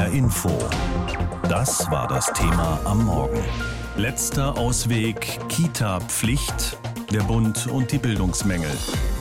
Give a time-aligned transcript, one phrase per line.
[0.00, 0.48] HR Info.
[1.48, 3.40] Das war das Thema am Morgen.
[3.98, 6.78] Letzter Ausweg Kita-Pflicht,
[7.12, 8.70] der Bund und die Bildungsmängel.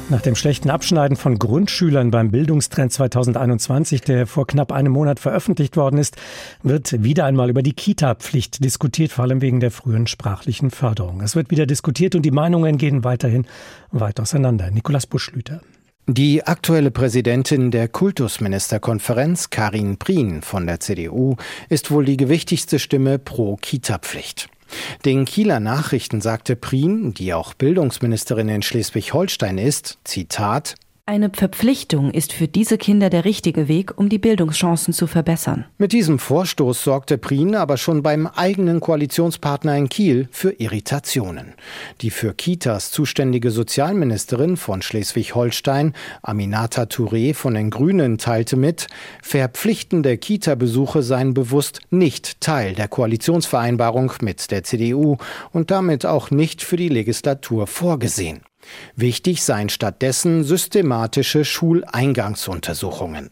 [0.08, 5.76] Nach dem schlechten Abschneiden von Grundschülern beim Bildungstrend 2021, der vor knapp einem Monat veröffentlicht
[5.76, 6.16] worden ist,
[6.64, 11.20] wird wieder einmal über die Kita-Pflicht diskutiert, vor allem wegen der frühen sprachlichen Förderung.
[11.20, 13.48] Es wird wieder diskutiert und die Meinungen gehen weiterhin
[13.92, 14.72] weit auseinander.
[14.72, 15.60] Nikolaus Buschlüter.
[16.12, 21.36] Die aktuelle Präsidentin der Kultusministerkonferenz, Karin Prien von der CDU,
[21.70, 24.50] ist wohl die gewichtigste Stimme pro Kita-Pflicht.
[25.06, 30.74] Den Kieler Nachrichten sagte Prien, die auch Bildungsministerin in Schleswig-Holstein ist, Zitat,
[31.10, 35.66] eine Verpflichtung ist für diese Kinder der richtige Weg, um die Bildungschancen zu verbessern.
[35.80, 41.56] Mit diesem Vorstoß sorgte Prien aber schon beim eigenen Koalitionspartner in Kiel für Irritationen.
[42.02, 48.86] Die für Kitas zuständige Sozialministerin von Schleswig-Holstein, Aminata Touré von den Grünen, teilte mit,
[49.24, 55.18] verpflichtende Kita-Besuche seien bewusst nicht Teil der Koalitionsvereinbarung mit der CDU
[55.52, 58.42] und damit auch nicht für die Legislatur vorgesehen.
[58.96, 63.32] Wichtig seien stattdessen systematische Schuleingangsuntersuchungen.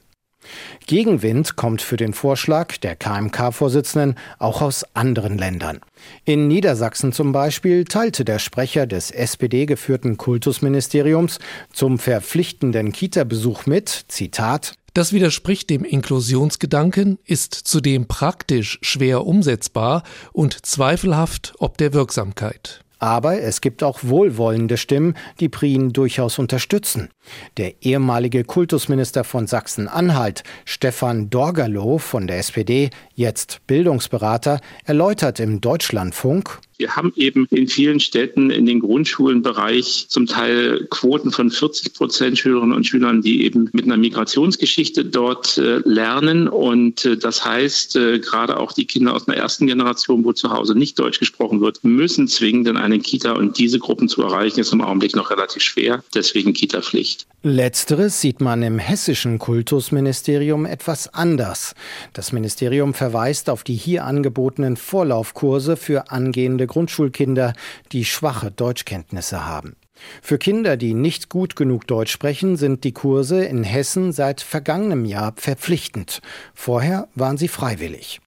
[0.85, 5.79] Gegenwind kommt für den Vorschlag der KMK-Vorsitzenden auch aus anderen Ländern.
[6.23, 11.39] In Niedersachsen zum Beispiel teilte der Sprecher des SPD-geführten Kultusministeriums
[11.73, 20.65] zum verpflichtenden Kita-Besuch mit, Zitat, das widerspricht dem Inklusionsgedanken, ist zudem praktisch schwer umsetzbar und
[20.65, 22.83] zweifelhaft ob der Wirksamkeit.
[22.99, 27.09] Aber es gibt auch wohlwollende Stimmen, die Prien durchaus unterstützen.
[27.57, 36.59] Der ehemalige Kultusminister von Sachsen-Anhalt, Stefan Dorgalow von der SPD, jetzt Bildungsberater, erläutert im Deutschlandfunk,
[36.77, 42.37] wir haben eben in vielen Städten in den Grundschulenbereich zum Teil Quoten von 40 Prozent
[42.37, 46.47] Schülerinnen und Schülern, die eben mit einer Migrationsgeschichte dort äh, lernen.
[46.47, 50.51] Und äh, das heißt, äh, gerade auch die Kinder aus einer ersten Generation, wo zu
[50.51, 53.31] Hause nicht Deutsch gesprochen wird, müssen zwingend in eine Kita.
[53.31, 56.03] Und diese Gruppen zu erreichen, ist im Augenblick noch relativ schwer.
[56.13, 57.25] Deswegen Kita-Pflicht.
[57.43, 61.73] Letzteres sieht man im hessischen Kultusministerium etwas anders.
[62.13, 67.53] Das Ministerium verweist auf die hier angebotenen Vorlaufkurse für angehende Grundschulkinder,
[67.91, 69.75] die schwache Deutschkenntnisse haben.
[70.21, 75.05] Für Kinder, die nicht gut genug Deutsch sprechen, sind die Kurse in Hessen seit vergangenem
[75.05, 76.21] Jahr verpflichtend.
[76.53, 78.19] Vorher waren sie freiwillig.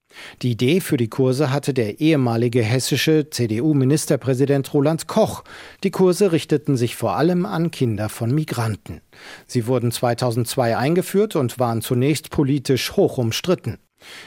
[0.42, 5.44] Die Idee für die Kurse hatte der ehemalige hessische CDU-Ministerpräsident Roland Koch.
[5.84, 9.00] Die Kurse richteten sich vor allem an Kinder von Migranten.
[9.46, 13.78] Sie wurden 2002 eingeführt und waren zunächst politisch hoch umstritten.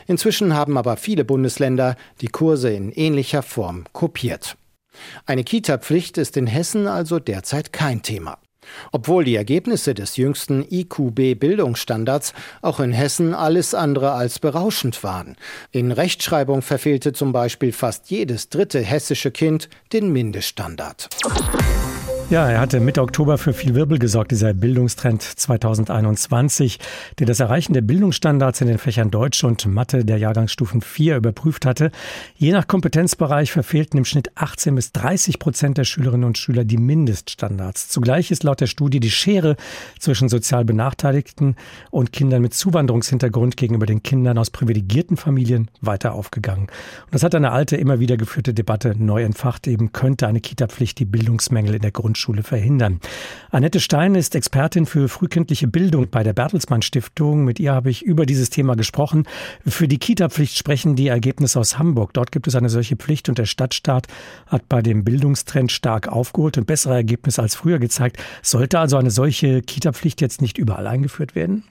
[0.07, 4.55] Inzwischen haben aber viele Bundesländer die Kurse in ähnlicher Form kopiert.
[5.25, 8.37] Eine Kita-Pflicht ist in Hessen also derzeit kein Thema.
[8.91, 15.35] Obwohl die Ergebnisse des jüngsten IQB-Bildungsstandards auch in Hessen alles andere als berauschend waren.
[15.71, 21.09] In Rechtschreibung verfehlte zum Beispiel fast jedes dritte hessische Kind den Mindeststandard.
[22.29, 26.79] Ja, er hatte Mitte Oktober für viel Wirbel gesorgt, dieser Bildungstrend 2021,
[27.19, 31.65] der das Erreichen der Bildungsstandards in den Fächern Deutsch und Mathe der Jahrgangsstufen 4 überprüft
[31.65, 31.91] hatte.
[32.35, 36.77] Je nach Kompetenzbereich verfehlten im Schnitt 18 bis 30 Prozent der Schülerinnen und Schüler die
[36.77, 37.89] Mindeststandards.
[37.89, 39.55] Zugleich ist laut der Studie die Schere
[39.99, 41.55] zwischen sozial Benachteiligten
[41.91, 46.63] und Kindern mit Zuwanderungshintergrund gegenüber den Kindern aus privilegierten Familien weiter aufgegangen.
[46.63, 49.67] Und das hat eine alte, immer wieder geführte Debatte neu entfacht.
[49.67, 52.99] Eben könnte eine Kita-Pflicht die Bildungsmängel in der Grundschule Grundschule verhindern.
[53.49, 57.43] Annette Stein ist Expertin für frühkindliche Bildung bei der Bertelsmann Stiftung.
[57.43, 59.25] Mit ihr habe ich über dieses Thema gesprochen.
[59.65, 62.13] Für die Kita-Pflicht sprechen die Ergebnisse aus Hamburg.
[62.13, 64.05] Dort gibt es eine solche Pflicht und der Stadtstaat
[64.45, 68.17] hat bei dem Bildungstrend stark aufgeholt und bessere Ergebnisse als früher gezeigt.
[68.43, 71.63] Sollte also eine solche Kita-Pflicht jetzt nicht überall eingeführt werden?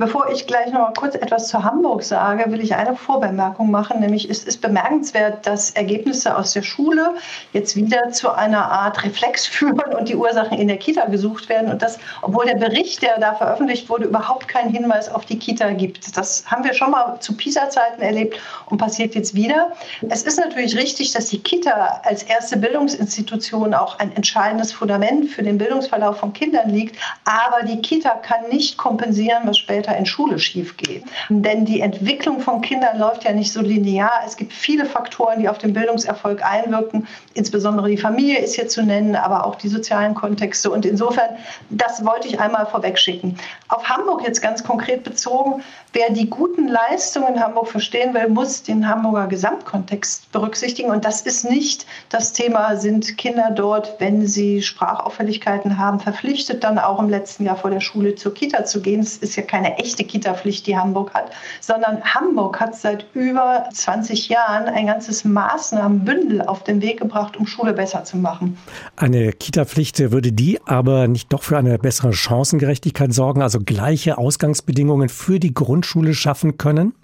[0.00, 4.00] Bevor ich gleich noch mal kurz etwas zu Hamburg sage, will ich eine Vorbemerkung machen,
[4.00, 7.16] nämlich es ist bemerkenswert, dass Ergebnisse aus der Schule
[7.52, 11.70] jetzt wieder zu einer Art Reflex führen und die Ursachen in der Kita gesucht werden
[11.70, 15.68] und das, obwohl der Bericht, der da veröffentlicht wurde, überhaupt keinen Hinweis auf die Kita
[15.72, 16.16] gibt.
[16.16, 19.72] Das haben wir schon mal zu PISA-Zeiten erlebt und passiert jetzt wieder.
[20.08, 25.42] Es ist natürlich richtig, dass die Kita als erste Bildungsinstitution auch ein entscheidendes Fundament für
[25.42, 30.06] den Bildungsverlauf von Kindern liegt, aber die Kita kann nicht kompensieren, was später später in
[30.06, 31.04] Schule schief geht.
[31.28, 34.10] Denn die Entwicklung von Kindern läuft ja nicht so linear.
[34.26, 37.06] Es gibt viele Faktoren, die auf den Bildungserfolg einwirken.
[37.34, 40.70] Insbesondere die Familie ist hier zu nennen, aber auch die sozialen Kontexte.
[40.70, 41.36] Und insofern,
[41.70, 43.36] das wollte ich einmal vorwegschicken.
[43.68, 48.62] Auf Hamburg jetzt ganz konkret bezogen, wer die guten Leistungen in Hamburg verstehen will, muss
[48.62, 50.90] den Hamburger Gesamtkontext berücksichtigen.
[50.90, 56.78] Und das ist nicht das Thema, sind Kinder dort, wenn sie Sprachauffälligkeiten haben, verpflichtet, dann
[56.78, 59.00] auch im letzten Jahr vor der Schule zur Kita zu gehen.
[59.00, 61.30] Das ist ja keine echte Kita-Pflicht, die Hamburg hat,
[61.60, 67.46] sondern Hamburg hat seit über 20 Jahren ein ganzes Maßnahmenbündel auf den Weg gebracht, um
[67.46, 68.58] Schule besser zu machen.
[68.96, 75.08] Eine Kita-Pflicht würde die aber nicht doch für eine bessere Chancengerechtigkeit sorgen, also gleiche Ausgangsbedingungen
[75.08, 76.94] für die Grundschule schaffen können?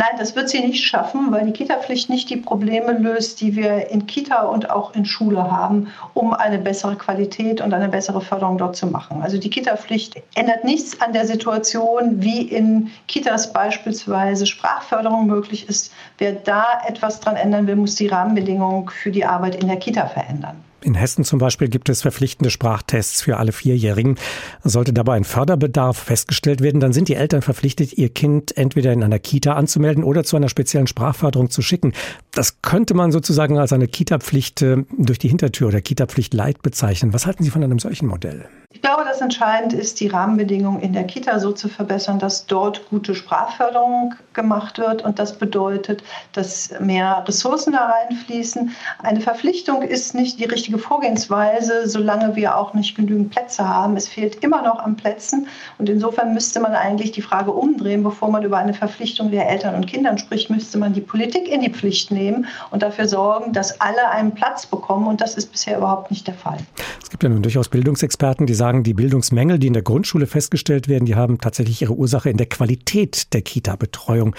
[0.00, 3.90] Nein, das wird sie nicht schaffen, weil die Kita-Pflicht nicht die Probleme löst, die wir
[3.90, 8.56] in Kita und auch in Schule haben, um eine bessere Qualität und eine bessere Förderung
[8.56, 9.20] dort zu machen.
[9.20, 15.92] Also die Kita-Pflicht ändert nichts an der Situation, wie in Kitas beispielsweise Sprachförderung möglich ist.
[16.16, 20.06] Wer da etwas dran ändern will, muss die Rahmenbedingungen für die Arbeit in der Kita
[20.06, 20.64] verändern.
[20.82, 24.16] In Hessen zum Beispiel gibt es verpflichtende Sprachtests für alle Vierjährigen.
[24.64, 29.02] Sollte dabei ein Förderbedarf festgestellt werden, dann sind die Eltern verpflichtet, ihr Kind entweder in
[29.02, 31.92] einer Kita anzumelden oder zu einer speziellen Sprachförderung zu schicken.
[32.30, 37.12] Das könnte man sozusagen als eine Kita-Pflicht äh, durch die Hintertür oder Kita-Pflicht Light bezeichnen.
[37.12, 38.46] Was halten Sie von einem solchen Modell?
[38.72, 42.88] Ich glaube, das entscheidend ist, die Rahmenbedingungen in der Kita so zu verbessern, dass dort
[42.88, 45.02] gute Sprachförderung gemacht wird.
[45.02, 48.70] Und das bedeutet, dass mehr Ressourcen da reinfließen.
[49.00, 53.96] Eine Verpflichtung ist nicht die richtige Vorgehensweise, solange wir auch nicht genügend Plätze haben.
[53.96, 55.48] Es fehlt immer noch an Plätzen.
[55.78, 59.74] Und insofern müsste man eigentlich die Frage umdrehen, bevor man über eine Verpflichtung der Eltern
[59.74, 63.80] und Kindern spricht, müsste man die Politik in die Pflicht nehmen und dafür sorgen, dass
[63.80, 65.08] alle einen Platz bekommen.
[65.08, 66.58] Und das ist bisher überhaupt nicht der Fall.
[67.02, 70.86] Es gibt ja nun durchaus Bildungsexperten, die sagen, die Bildungsmängel, die in der Grundschule festgestellt
[70.86, 74.36] werden, die haben tatsächlich ihre Ursache in der Qualität der Kita-Betreuung.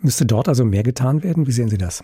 [0.00, 1.46] Müsste dort also mehr getan werden?
[1.46, 2.02] Wie sehen Sie das?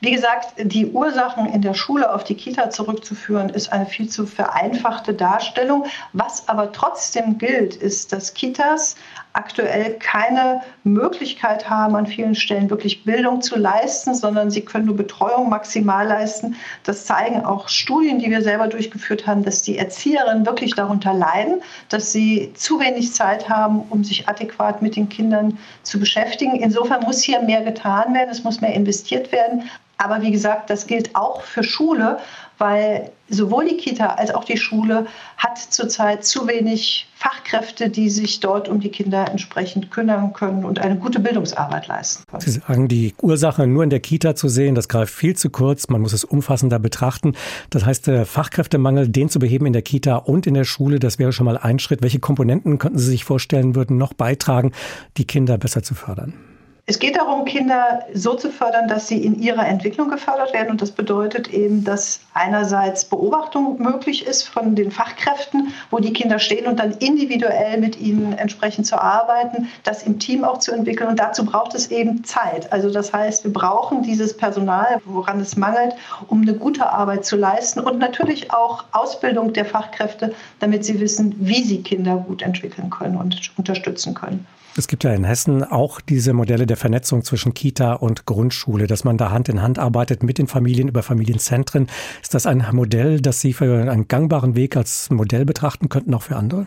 [0.00, 4.26] Wie gesagt, die Ursachen in der Schule auf die Kita zurückzuführen, ist eine viel zu
[4.26, 5.86] vereinfachte Darstellung.
[6.12, 8.94] Was aber trotzdem gilt, ist, dass Kitas
[9.32, 14.96] aktuell keine Möglichkeit haben, an vielen Stellen wirklich Bildung zu leisten, sondern sie können nur
[14.96, 16.56] Betreuung maximal leisten.
[16.84, 21.62] Das zeigen auch Studien, die wir selber durchgeführt haben, dass die Erzieherinnen wirklich darunter leiden,
[21.88, 26.56] dass sie zu wenig Zeit haben, um sich adäquat mit den Kindern zu beschäftigen.
[26.56, 29.70] Insofern muss hier mehr getan werden, es muss mehr investiert werden.
[30.00, 32.18] Aber wie gesagt, das gilt auch für Schule,
[32.56, 35.06] weil sowohl die Kita als auch die Schule
[35.36, 40.78] hat zurzeit zu wenig Fachkräfte, die sich dort um die Kinder entsprechend kümmern können und
[40.78, 42.40] eine gute Bildungsarbeit leisten können.
[42.40, 45.88] Sie sagen, die Ursache nur in der Kita zu sehen, das greift viel zu kurz.
[45.88, 47.34] Man muss es umfassender betrachten.
[47.68, 51.18] Das heißt, der Fachkräftemangel, den zu beheben in der Kita und in der Schule, das
[51.18, 52.00] wäre schon mal ein Schritt.
[52.00, 54.72] Welche Komponenten könnten Sie sich vorstellen, würden noch beitragen,
[55.18, 56.32] die Kinder besser zu fördern?
[56.86, 60.70] Es geht darum, Kinder so zu fördern, dass sie in ihrer Entwicklung gefördert werden.
[60.70, 66.38] Und das bedeutet eben, dass einerseits Beobachtung möglich ist von den Fachkräften, wo die Kinder
[66.38, 71.08] stehen und dann individuell mit ihnen entsprechend zu arbeiten, das im Team auch zu entwickeln.
[71.08, 72.72] Und dazu braucht es eben Zeit.
[72.72, 75.94] Also das heißt, wir brauchen dieses Personal, woran es mangelt,
[76.28, 81.34] um eine gute Arbeit zu leisten und natürlich auch Ausbildung der Fachkräfte, damit sie wissen,
[81.38, 84.46] wie sie Kinder gut entwickeln können und unterstützen können.
[84.76, 89.02] Es gibt ja in Hessen auch diese Modelle der Vernetzung zwischen Kita und Grundschule, dass
[89.02, 91.88] man da Hand in Hand arbeitet mit den Familien über Familienzentren.
[92.22, 96.22] Ist das ein Modell, das Sie für einen gangbaren Weg als Modell betrachten könnten, auch
[96.22, 96.66] für andere?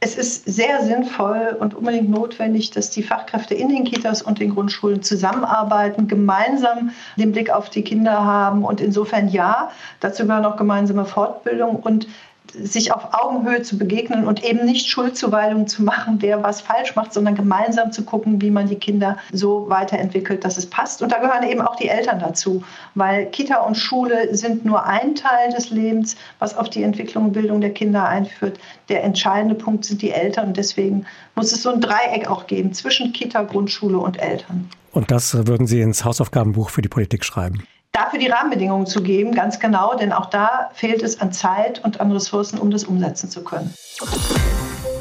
[0.00, 4.54] Es ist sehr sinnvoll und unbedingt notwendig, dass die Fachkräfte in den Kitas und den
[4.54, 8.64] Grundschulen zusammenarbeiten, gemeinsam den Blick auf die Kinder haben.
[8.64, 12.06] Und insofern ja, dazu gehören auch gemeinsame Fortbildung und
[12.52, 17.12] sich auf Augenhöhe zu begegnen und eben nicht Schuldzuweisungen zu machen, wer was falsch macht,
[17.12, 21.02] sondern gemeinsam zu gucken, wie man die Kinder so weiterentwickelt, dass es passt.
[21.02, 22.62] Und da gehören eben auch die Eltern dazu,
[22.94, 27.32] weil Kita und Schule sind nur ein Teil des Lebens, was auf die Entwicklung und
[27.32, 28.58] Bildung der Kinder einführt.
[28.88, 32.72] Der entscheidende Punkt sind die Eltern und deswegen muss es so ein Dreieck auch geben
[32.72, 34.68] zwischen Kita, Grundschule und Eltern.
[34.92, 37.62] Und das würden Sie ins Hausaufgabenbuch für die Politik schreiben?
[37.98, 42.00] Dafür die Rahmenbedingungen zu geben, ganz genau, denn auch da fehlt es an Zeit und
[42.00, 43.74] an Ressourcen, um das umsetzen zu können.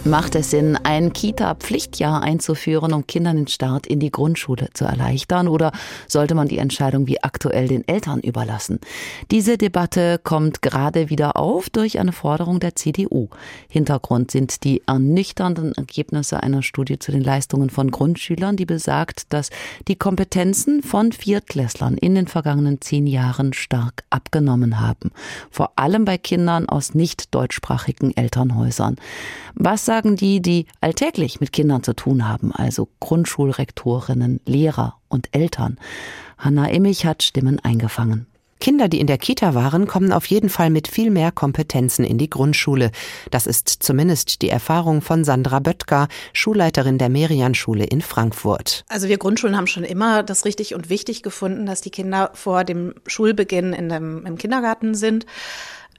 [0.09, 5.49] Macht es Sinn, ein Kita-Pflichtjahr einzuführen, um Kindern den Start in die Grundschule zu erleichtern?
[5.49, 5.73] Oder
[6.07, 8.79] sollte man die Entscheidung wie aktuell den Eltern überlassen?
[9.31, 13.27] Diese Debatte kommt gerade wieder auf durch eine Forderung der CDU.
[13.67, 19.49] Hintergrund sind die ernüchternden Ergebnisse einer Studie zu den Leistungen von Grundschülern, die besagt, dass
[19.89, 25.11] die Kompetenzen von Viertklässlern in den vergangenen zehn Jahren stark abgenommen haben.
[25.51, 28.95] Vor allem bei Kindern aus nicht deutschsprachigen Elternhäusern.
[29.59, 35.79] Was sagen die, die alltäglich mit Kindern zu tun haben, also Grundschulrektorinnen, Lehrer und Eltern?
[36.37, 38.27] Hanna Immich hat Stimmen eingefangen.
[38.59, 42.19] Kinder, die in der Kita waren, kommen auf jeden Fall mit viel mehr Kompetenzen in
[42.19, 42.91] die Grundschule.
[43.31, 48.85] Das ist zumindest die Erfahrung von Sandra Böttger, Schulleiterin der Merian-Schule in Frankfurt.
[48.89, 52.63] Also wir Grundschulen haben schon immer das richtig und wichtig gefunden, dass die Kinder vor
[52.63, 55.25] dem Schulbeginn in dem, im Kindergarten sind.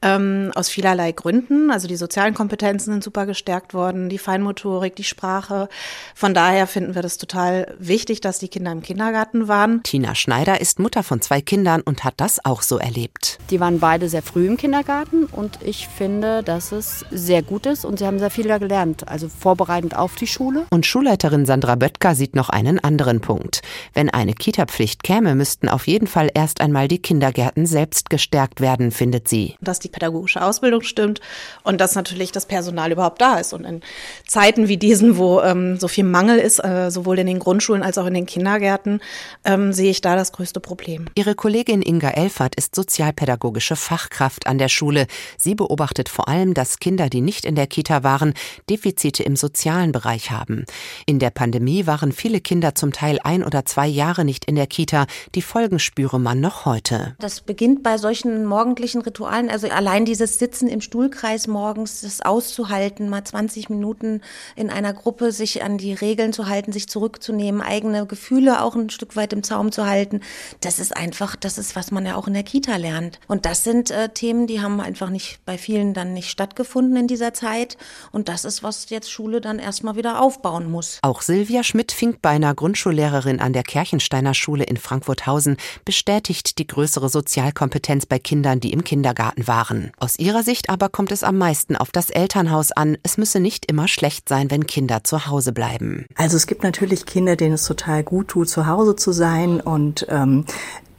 [0.01, 1.71] Ähm, aus vielerlei Gründen.
[1.71, 5.69] Also die sozialen Kompetenzen sind super gestärkt worden, die Feinmotorik, die Sprache.
[6.15, 9.83] Von daher finden wir das total wichtig, dass die Kinder im Kindergarten waren.
[9.83, 13.39] Tina Schneider ist Mutter von zwei Kindern und hat das auch so erlebt.
[13.49, 17.85] Die waren beide sehr früh im Kindergarten und ich finde, dass es sehr gut ist
[17.85, 20.65] und sie haben sehr viel da gelernt, also vorbereitend auf die Schule.
[20.69, 23.61] Und Schulleiterin Sandra Böttger sieht noch einen anderen Punkt.
[23.93, 28.91] Wenn eine Kita-Pflicht käme, müssten auf jeden Fall erst einmal die Kindergärten selbst gestärkt werden,
[28.91, 29.55] findet sie.
[29.61, 31.19] Dass die pädagogische Ausbildung stimmt
[31.63, 33.53] und dass natürlich das Personal überhaupt da ist.
[33.53, 33.81] Und in
[34.27, 37.97] Zeiten wie diesen, wo ähm, so viel Mangel ist, äh, sowohl in den Grundschulen als
[37.97, 39.01] auch in den Kindergärten,
[39.45, 41.05] ähm, sehe ich da das größte Problem.
[41.15, 45.07] Ihre Kollegin Inga Elfert ist sozialpädagogische Fachkraft an der Schule.
[45.37, 48.33] Sie beobachtet vor allem, dass Kinder, die nicht in der Kita waren,
[48.69, 50.65] Defizite im sozialen Bereich haben.
[51.05, 54.67] In der Pandemie waren viele Kinder zum Teil ein oder zwei Jahre nicht in der
[54.67, 55.07] Kita.
[55.35, 57.15] Die Folgen spüre man noch heute.
[57.19, 59.49] Das beginnt bei solchen morgendlichen Ritualen.
[59.49, 64.19] Also allein dieses Sitzen im Stuhlkreis morgens, das auszuhalten, mal 20 Minuten
[64.57, 68.89] in einer Gruppe sich an die Regeln zu halten, sich zurückzunehmen, eigene Gefühle auch ein
[68.89, 70.19] Stück weit im Zaum zu halten.
[70.59, 73.21] Das ist einfach, das ist, was man ja auch in der Kita lernt.
[73.29, 77.07] Und das sind äh, Themen, die haben einfach nicht bei vielen dann nicht stattgefunden in
[77.07, 77.77] dieser Zeit.
[78.11, 80.99] Und das ist, was jetzt Schule dann erstmal wieder aufbauen muss.
[81.03, 85.55] Auch Silvia Schmidt-Finkbeiner, Grundschullehrerin an der Kirchensteiner Schule in Frankfurthausen,
[85.85, 89.68] bestätigt die größere Sozialkompetenz bei Kindern, die im Kindergarten waren.
[89.97, 92.97] Aus ihrer Sicht aber kommt es am meisten auf das Elternhaus an.
[93.03, 96.05] Es müsse nicht immer schlecht sein, wenn Kinder zu Hause bleiben.
[96.15, 100.05] Also es gibt natürlich Kinder, denen es total gut tut, zu Hause zu sein und
[100.09, 100.45] ähm,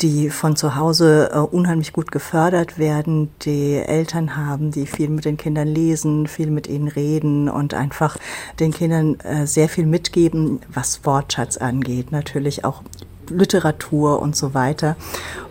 [0.02, 5.24] die von zu Hause äh, unheimlich gut gefördert werden, die Eltern haben, die viel mit
[5.24, 8.16] den Kindern lesen, viel mit ihnen reden und einfach
[8.58, 12.82] den Kindern äh, sehr viel mitgeben, was Wortschatz angeht, natürlich auch
[13.30, 14.96] Literatur und so weiter.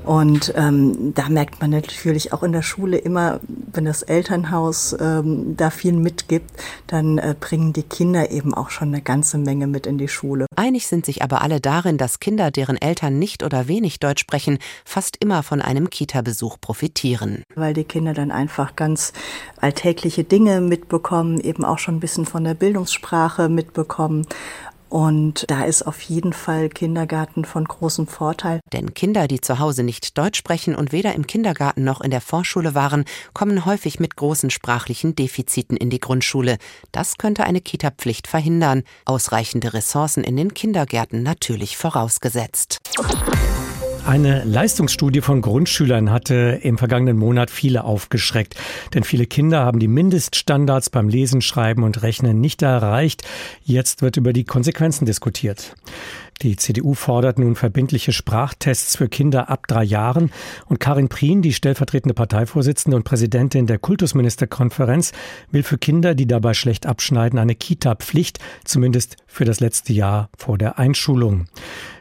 [0.05, 5.55] Und ähm, da merkt man natürlich auch in der Schule immer, wenn das Elternhaus ähm,
[5.55, 6.49] da viel mitgibt,
[6.87, 10.47] dann äh, bringen die Kinder eben auch schon eine ganze Menge mit in die Schule.
[10.55, 14.57] Einig sind sich aber alle darin, dass Kinder, deren Eltern nicht oder wenig Deutsch sprechen,
[14.83, 17.43] fast immer von einem Kita-Besuch profitieren.
[17.55, 19.13] Weil die Kinder dann einfach ganz
[19.61, 24.25] alltägliche Dinge mitbekommen, eben auch schon ein bisschen von der Bildungssprache mitbekommen
[24.89, 28.59] und da ist auf jeden Fall Kindergarten von großem Vorteil.
[28.73, 32.21] Denn Kinder, die zu Hause nicht Deutsch sprechen und weder im Kindergarten noch in der
[32.21, 36.57] Vorschule waren, kommen häufig mit großen sprachlichen Defiziten in die Grundschule.
[36.91, 38.83] Das könnte eine Kita-Pflicht verhindern.
[39.05, 42.79] Ausreichende Ressourcen in den Kindergärten natürlich vorausgesetzt.
[44.09, 48.55] Eine Leistungsstudie von Grundschülern hatte im vergangenen Monat viele aufgeschreckt.
[48.95, 53.21] Denn viele Kinder haben die Mindeststandards beim Lesen, Schreiben und Rechnen nicht erreicht.
[53.61, 55.75] Jetzt wird über die Konsequenzen diskutiert.
[56.41, 60.31] Die CDU fordert nun verbindliche Sprachtests für Kinder ab drei Jahren.
[60.65, 65.11] Und Karin Prien, die stellvertretende Parteivorsitzende und Präsidentin der Kultusministerkonferenz,
[65.51, 70.57] will für Kinder, die dabei schlecht abschneiden, eine Kita-Pflicht, zumindest für das letzte Jahr vor
[70.57, 71.45] der Einschulung.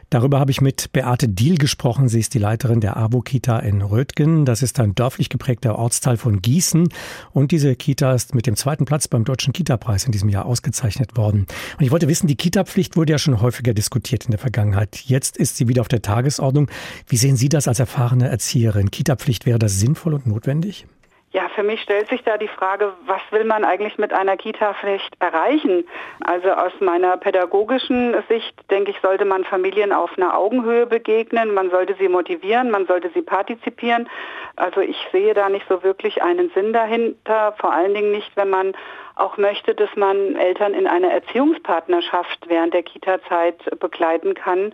[0.09, 2.09] Darüber habe ich mit Beate Diel gesprochen.
[2.09, 4.43] Sie ist die Leiterin der AWO-Kita in Rötgen.
[4.43, 6.89] Das ist ein dörflich geprägter Ortsteil von Gießen.
[7.31, 11.15] Und diese Kita ist mit dem zweiten Platz beim Deutschen Kita-Preis in diesem Jahr ausgezeichnet
[11.15, 11.45] worden.
[11.77, 14.95] Und ich wollte wissen, die Kita-Pflicht wurde ja schon häufiger diskutiert in der Vergangenheit.
[15.05, 16.71] Jetzt ist sie wieder auf der Tagesordnung.
[17.07, 18.89] Wie sehen Sie das als erfahrene Erzieherin?
[18.89, 20.87] Kita-Pflicht wäre das sinnvoll und notwendig?
[21.31, 25.15] Ja, für mich stellt sich da die Frage, was will man eigentlich mit einer Kita-Pflicht
[25.19, 25.85] erreichen?
[26.21, 31.69] Also aus meiner pädagogischen Sicht denke ich, sollte man Familien auf einer Augenhöhe begegnen, man
[31.69, 34.09] sollte sie motivieren, man sollte sie partizipieren.
[34.55, 38.49] Also ich sehe da nicht so wirklich einen Sinn dahinter, vor allen Dingen nicht, wenn
[38.49, 38.73] man
[39.15, 44.73] auch möchte, dass man Eltern in einer Erziehungspartnerschaft während der Kita-Zeit begleiten kann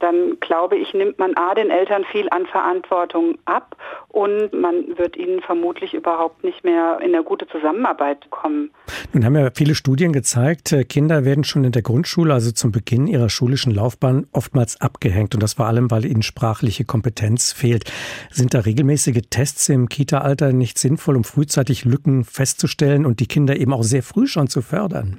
[0.00, 3.76] dann glaube ich, nimmt man A den Eltern viel an Verantwortung ab
[4.08, 8.70] und man wird ihnen vermutlich überhaupt nicht mehr in eine gute Zusammenarbeit kommen.
[9.12, 12.72] Nun haben ja viele Studien gezeigt, äh, Kinder werden schon in der Grundschule, also zum
[12.72, 17.90] Beginn ihrer schulischen Laufbahn, oftmals abgehängt und das vor allem, weil ihnen sprachliche Kompetenz fehlt.
[18.30, 23.56] Sind da regelmäßige Tests im Kita-Alter nicht sinnvoll, um frühzeitig Lücken festzustellen und die Kinder
[23.56, 25.18] eben auch sehr früh schon zu fördern?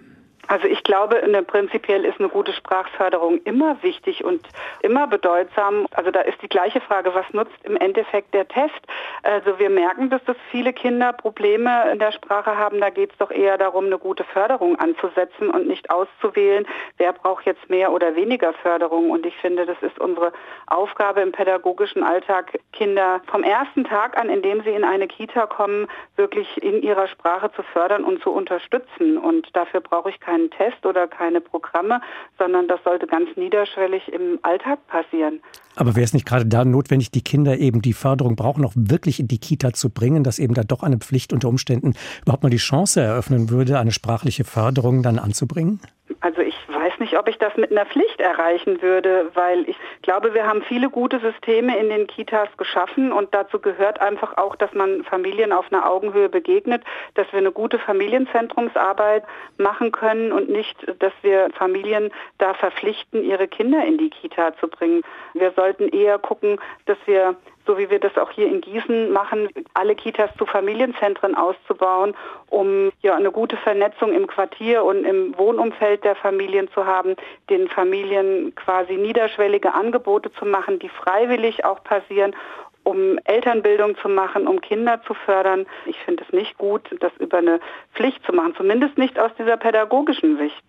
[0.51, 4.45] Also ich glaube, eine, prinzipiell ist eine gute Sprachförderung immer wichtig und
[4.81, 5.87] immer bedeutsam.
[5.91, 8.81] Also da ist die gleiche Frage, was nutzt im Endeffekt der Test?
[9.23, 12.81] Also wir merken, dass das viele Kinder Probleme in der Sprache haben.
[12.81, 16.67] Da geht es doch eher darum, eine gute Förderung anzusetzen und nicht auszuwählen,
[16.97, 19.09] wer braucht jetzt mehr oder weniger Förderung.
[19.09, 20.33] Und ich finde, das ist unsere
[20.67, 25.45] Aufgabe im pädagogischen Alltag, Kinder vom ersten Tag an, in dem sie in eine Kita
[25.45, 29.17] kommen, wirklich in ihrer Sprache zu fördern und zu unterstützen.
[29.17, 32.01] Und dafür brauche ich keine keinen Test oder keine Programme,
[32.37, 35.41] sondern das sollte ganz niederschwellig im Alltag passieren.
[35.75, 39.19] Aber wäre es nicht gerade da notwendig, die Kinder eben die Förderung brauchen, auch wirklich
[39.19, 41.93] in die Kita zu bringen, dass eben da doch eine Pflicht unter Umständen
[42.23, 45.79] überhaupt mal die Chance eröffnen würde, eine sprachliche Förderung dann anzubringen?
[46.19, 50.33] Also ich weiß nicht, ob ich das mit einer Pflicht erreichen würde, weil ich glaube,
[50.33, 54.71] wir haben viele gute Systeme in den Kitas geschaffen und dazu gehört einfach auch, dass
[54.73, 56.83] man Familien auf einer Augenhöhe begegnet,
[57.15, 59.25] dass wir eine gute Familienzentrumsarbeit
[59.57, 64.69] machen können und nicht, dass wir Familien da verpflichten, ihre Kinder in die Kita zu
[64.69, 65.03] bringen.
[65.33, 69.49] Wir sollten eher gucken, dass wir so wie wir das auch hier in Gießen machen,
[69.73, 72.15] alle Kitas zu Familienzentren auszubauen,
[72.49, 77.15] um ja eine gute Vernetzung im Quartier und im Wohnumfeld der Familien zu haben,
[77.49, 82.35] den Familien quasi niederschwellige Angebote zu machen, die freiwillig auch passieren
[82.83, 85.65] um Elternbildung zu machen, um Kinder zu fördern.
[85.85, 87.59] Ich finde es nicht gut, das über eine
[87.93, 90.63] Pflicht zu machen, zumindest nicht aus dieser pädagogischen Sicht.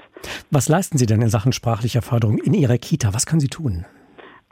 [0.50, 3.14] Was leisten Sie denn in Sachen sprachlicher Förderung in Ihrer Kita?
[3.14, 3.86] Was können Sie tun?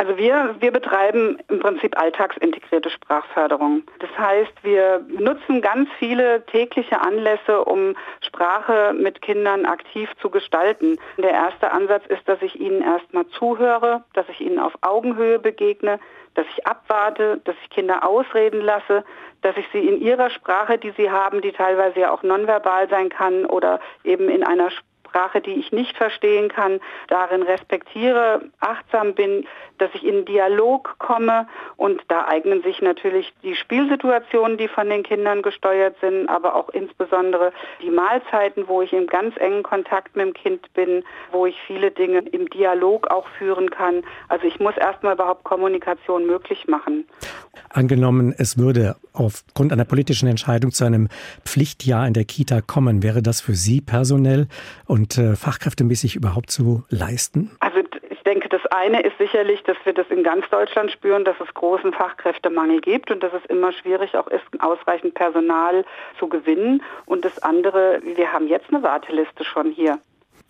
[0.01, 3.83] Also wir, wir betreiben im Prinzip alltagsintegrierte Sprachförderung.
[3.99, 10.97] Das heißt, wir nutzen ganz viele tägliche Anlässe, um Sprache mit Kindern aktiv zu gestalten.
[11.19, 16.01] Der erste Ansatz ist, dass ich ihnen erstmal zuhöre, dass ich ihnen auf Augenhöhe begegne,
[16.35, 19.05] dass ich abwarte, dass ich Kinder ausreden lasse,
[19.43, 23.11] dass ich sie in ihrer Sprache, die sie haben, die teilweise ja auch nonverbal sein
[23.11, 24.71] kann oder eben in einer
[25.11, 29.47] Sprache, die ich nicht verstehen kann, darin respektiere, achtsam bin,
[29.81, 31.47] dass ich in Dialog komme
[31.77, 36.69] und da eignen sich natürlich die Spielsituationen, die von den Kindern gesteuert sind, aber auch
[36.71, 41.57] insbesondere die Mahlzeiten, wo ich in ganz engen Kontakt mit dem Kind bin, wo ich
[41.67, 44.03] viele Dinge im Dialog auch führen kann.
[44.29, 47.07] Also ich muss erstmal überhaupt Kommunikation möglich machen.
[47.71, 51.09] Angenommen, es würde aufgrund einer politischen Entscheidung zu einem
[51.45, 54.49] Pflichtjahr in der Kita kommen, wäre das für Sie personell
[54.87, 57.51] und äh, fachkräftemäßig überhaupt zu leisten?
[57.61, 57.81] Also
[58.71, 63.11] eine ist sicherlich, dass wir das in ganz Deutschland spüren, dass es großen Fachkräftemangel gibt
[63.11, 65.85] und dass es immer schwierig auch ist, ausreichend Personal
[66.19, 66.83] zu gewinnen.
[67.07, 69.99] Und das andere, wir haben jetzt eine Warteliste schon hier.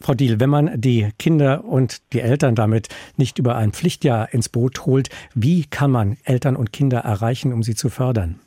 [0.02, 4.48] Frau Diel, wenn man die Kinder und die Eltern damit nicht über ein Pflichtjahr ins
[4.48, 8.40] Boot holt, wie kann man Eltern und Kinder erreichen, um sie zu fördern?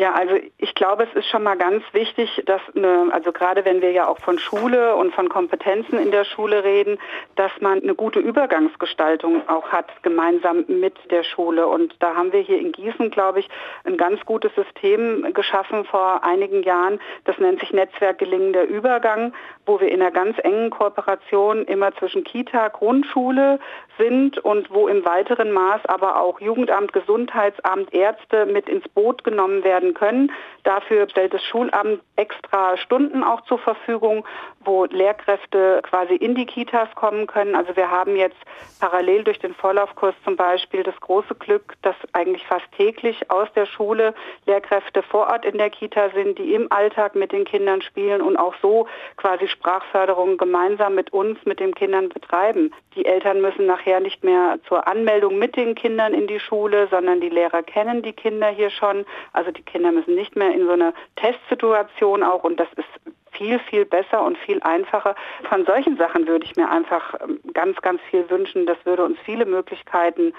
[0.00, 3.82] Ja, also ich glaube, es ist schon mal ganz wichtig, dass eine, also gerade wenn
[3.82, 6.98] wir ja auch von Schule und von Kompetenzen in der Schule reden,
[7.36, 11.66] dass man eine gute Übergangsgestaltung auch hat, gemeinsam mit der Schule.
[11.66, 13.50] Und da haben wir hier in Gießen, glaube ich,
[13.84, 16.98] ein ganz gutes System geschaffen vor einigen Jahren.
[17.26, 19.34] Das nennt sich Netzwerk gelingender Übergang,
[19.70, 23.60] wo wir in einer ganz engen Kooperation immer zwischen Kita, Grundschule
[23.98, 29.62] sind und wo im weiteren Maß aber auch Jugendamt, Gesundheitsamt, Ärzte mit ins Boot genommen
[29.62, 30.32] werden können.
[30.64, 34.24] Dafür stellt das Schulamt extra Stunden auch zur Verfügung,
[34.64, 37.54] wo Lehrkräfte quasi in die Kitas kommen können.
[37.54, 38.38] Also wir haben jetzt
[38.80, 43.66] parallel durch den Vorlaufkurs zum Beispiel das große Glück, dass eigentlich fast täglich aus der
[43.66, 44.14] Schule
[44.46, 48.36] Lehrkräfte vor Ort in der Kita sind, die im Alltag mit den Kindern spielen und
[48.36, 52.72] auch so quasi Sprachförderung gemeinsam mit uns, mit den Kindern betreiben.
[52.94, 57.20] Die Eltern müssen nachher nicht mehr zur Anmeldung mit den Kindern in die Schule, sondern
[57.20, 59.04] die Lehrer kennen die Kinder hier schon.
[59.34, 62.88] Also die Kinder müssen nicht mehr in so eine Testsituation auch und das ist
[63.32, 65.14] viel, viel besser und viel einfacher.
[65.48, 68.66] Von solchen Sachen würde ich mir einfach ähm, ganz, ganz viel wünschen.
[68.66, 70.32] Das würde uns viele Möglichkeiten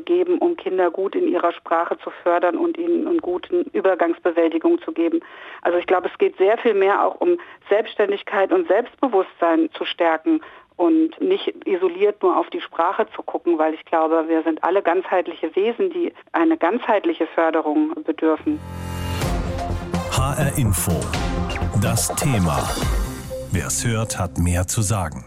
[0.00, 4.92] geben, um Kinder gut in ihrer Sprache zu fördern und ihnen eine gute Übergangsbewältigung zu
[4.92, 5.20] geben.
[5.62, 10.40] Also ich glaube, es geht sehr viel mehr auch um Selbstständigkeit und Selbstbewusstsein zu stärken
[10.76, 14.82] und nicht isoliert nur auf die Sprache zu gucken, weil ich glaube, wir sind alle
[14.82, 18.60] ganzheitliche Wesen, die eine ganzheitliche Förderung bedürfen.
[20.12, 20.92] HR Info.
[21.82, 22.58] Das Thema.
[23.52, 25.24] Wer es hört, hat mehr zu sagen.